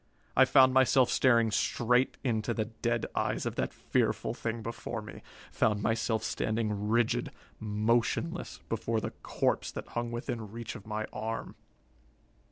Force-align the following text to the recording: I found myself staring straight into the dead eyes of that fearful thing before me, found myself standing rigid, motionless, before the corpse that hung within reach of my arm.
I 0.35 0.45
found 0.45 0.73
myself 0.73 1.11
staring 1.11 1.51
straight 1.51 2.17
into 2.23 2.55
the 2.55 2.65
dead 2.65 3.05
eyes 3.13 3.45
of 3.45 3.53
that 3.57 3.71
fearful 3.71 4.33
thing 4.33 4.63
before 4.63 4.99
me, 5.03 5.21
found 5.51 5.83
myself 5.83 6.23
standing 6.23 6.89
rigid, 6.89 7.29
motionless, 7.59 8.61
before 8.67 8.99
the 8.99 9.11
corpse 9.21 9.71
that 9.73 9.89
hung 9.89 10.11
within 10.11 10.49
reach 10.51 10.73
of 10.73 10.87
my 10.87 11.05
arm. 11.13 11.53